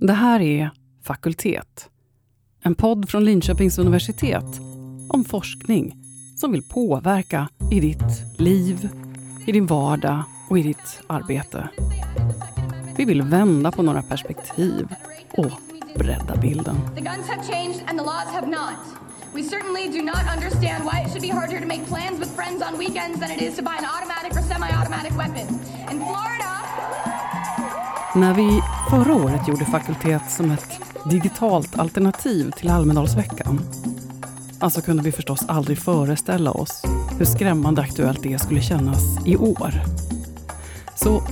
[0.00, 0.70] Det här är
[1.04, 1.88] Fakultet.
[2.62, 4.60] En podd från Linköpings universitet
[5.08, 5.96] om forskning
[6.36, 8.88] som vill påverka i ditt liv,
[9.46, 11.68] i din vardag och i ditt arbete.
[12.96, 14.88] Vi vill vända på några perspektiv
[15.30, 15.52] och
[15.96, 16.76] bredda bilden.
[16.94, 18.78] The guns have changed and the laws have not.
[19.34, 22.62] We certainly do not understand why it should be harder to make plans with friends
[22.68, 25.46] on weekends than it is to buy an automatic or semi-automatic weapon.
[25.90, 26.67] In Florida...
[28.20, 33.60] När vi förra året gjorde fakultet som ett digitalt alternativ till Almedalsveckan
[34.58, 36.82] alltså kunde vi förstås aldrig föreställa oss
[37.18, 39.74] hur skrämmande aktuellt det skulle kännas i år.
[40.94, 41.22] Så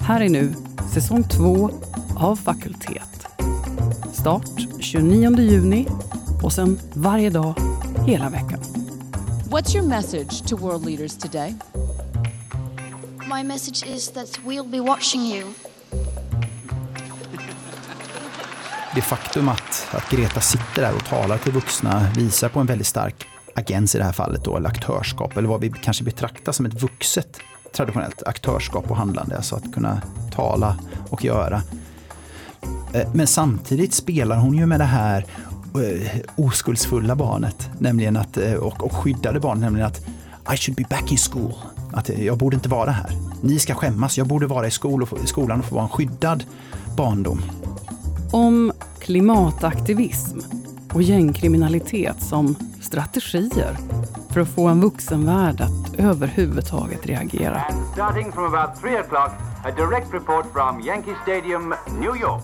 [0.00, 0.54] här är nu
[0.94, 1.70] säsong två
[2.16, 3.26] av Fakultet.
[4.12, 4.50] Start
[4.80, 5.86] 29 juni
[6.42, 7.54] och sen varje dag
[8.06, 8.60] hela veckan.
[9.50, 11.54] What's your message to world leaders today?
[13.36, 15.67] My message is that we'll be watching you.
[18.98, 22.86] Det faktum att, att Greta sitter där och talar till vuxna visar på en väldigt
[22.86, 26.66] stark agens i det här fallet, då, eller aktörskap, eller vad vi kanske betraktar som
[26.66, 27.38] ett vuxet
[27.76, 30.02] traditionellt aktörskap och handlande, alltså att kunna
[30.34, 30.78] tala
[31.10, 31.62] och göra.
[32.92, 35.26] Eh, men samtidigt spelar hon ju med det här
[35.74, 40.00] eh, oskuldsfulla barnet, nämligen att, eh, och, och skyddade barnet, nämligen att
[40.54, 41.54] I should be back in school.
[41.92, 43.10] Att jag borde inte vara här.
[43.42, 45.90] Ni ska skämmas, jag borde vara i, skol och, i skolan och få vara en
[45.90, 46.44] skyddad
[46.96, 47.42] barndom.
[48.30, 48.72] Om
[49.08, 50.38] klimataktivism
[50.94, 53.76] och gängkriminalitet som strategier
[54.30, 57.62] för att få en vuxenvärld att överhuvudtaget reagera.
[57.62, 59.30] And starting from about 3 o'clock,
[59.64, 62.42] a direct report from Yankee Stadium, New York.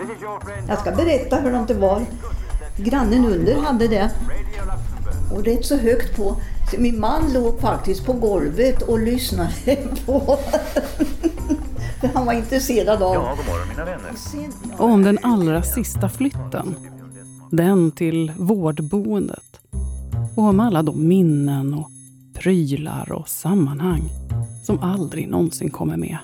[0.00, 2.02] This is your friend Jag ska berätta hur det var.
[2.76, 4.10] Grannen under hade det.
[5.34, 6.36] Och rätt så högt på.
[6.70, 9.76] Så min man låg faktiskt på golvet och lyssnade
[10.06, 10.38] på.
[12.14, 13.14] Han var intresserad av...
[13.14, 14.10] Ja, god morgon mina vänner.
[14.78, 16.74] Om den allra sista flytten.
[17.50, 19.60] Den till vårdboendet.
[20.36, 21.90] Och om alla de minnen och
[22.34, 24.02] prylar och sammanhang
[24.64, 26.18] som aldrig någonsin kommer med.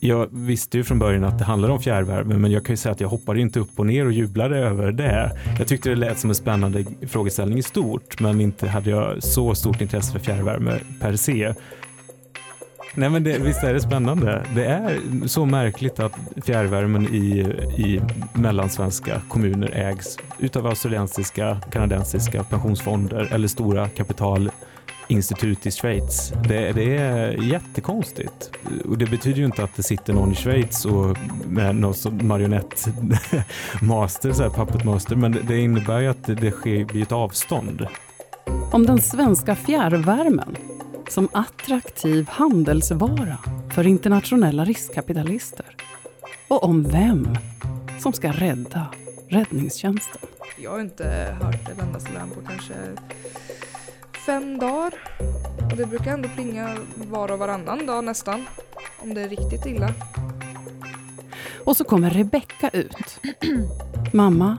[0.00, 2.92] Jag visste ju från början att det handlade om fjärrvärme, men jag kan ju säga
[2.92, 5.30] att jag hoppade inte upp och ner och jublade över det.
[5.58, 9.54] Jag tyckte det lät som en spännande frågeställning i stort, men inte hade jag så
[9.54, 11.54] stort intresse för fjärrvärme per se.
[12.98, 14.42] Nej men det, visst är det spännande.
[14.54, 16.12] Det är så märkligt att
[16.44, 17.38] fjärrvärmen i,
[17.76, 18.00] i
[18.32, 26.32] mellansvenska kommuner ägs utav australiensiska, kanadensiska pensionsfonder eller stora kapitalinstitut i Schweiz.
[26.48, 28.50] Det, det är jättekonstigt.
[28.84, 34.32] Och det betyder ju inte att det sitter någon i Schweiz och med någon marionettmaster,
[34.32, 37.86] så här men det, innebär ju att det, det sker blir ett avstånd.
[38.72, 40.56] Om den svenska fjärrvärmen
[41.08, 43.38] som attraktiv handelsvara
[43.74, 45.76] för internationella riskkapitalister.
[46.48, 47.28] Och om vem
[47.98, 48.86] som ska rädda
[49.28, 50.20] räddningstjänsten.
[50.56, 52.74] Jag har inte hört ett endaste larm på kanske
[54.26, 54.94] fem dagar.
[55.70, 58.46] Och det brukar ändå plinga var och varannan dag nästan.
[58.98, 59.88] Om det är riktigt illa.
[61.64, 63.20] Och så kommer Rebecka ut.
[64.12, 64.58] Mamma,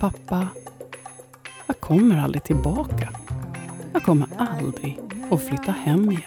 [0.00, 0.48] pappa,
[1.66, 3.08] jag kommer aldrig tillbaka.
[3.92, 5.00] Jag kommer aldrig
[5.30, 6.22] och flytta hem igen.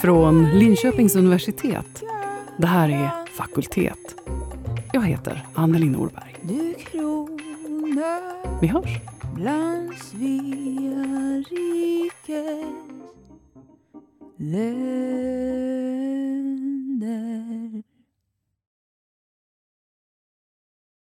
[0.00, 2.02] Från Linköpings universitet.
[2.56, 4.14] Det här är Fakultet.
[4.92, 6.36] Jag heter Anneli Norberg.
[8.60, 9.00] Vi hörs.
[9.34, 12.66] bland Svea rikes